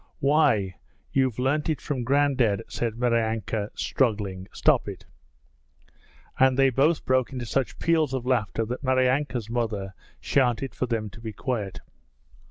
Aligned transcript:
'Why, 0.19 0.77
you've 1.11 1.37
learnt 1.37 1.69
it 1.69 1.79
from 1.79 2.03
Grandad,' 2.03 2.63
said 2.67 2.95
Maryanka, 2.95 3.69
struggling. 3.75 4.47
'Stop 4.51 4.87
it!' 4.87 5.05
And 6.39 6.57
they 6.57 6.71
both 6.71 7.05
broke 7.05 7.31
into 7.31 7.45
such 7.45 7.77
peals 7.77 8.11
of 8.11 8.25
laughter 8.25 8.65
that 8.65 8.81
Maryanka's 8.83 9.47
mother 9.47 9.93
shouted 10.19 10.71
to 10.71 10.87
them 10.87 11.11
to 11.11 11.21
be 11.21 11.33
quiet. 11.33 11.81